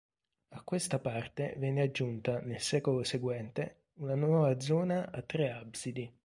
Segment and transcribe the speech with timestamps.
[0.47, 6.11] A questa parte venne aggiunta, nel secolo seguente, una nuova zona a tre absidi.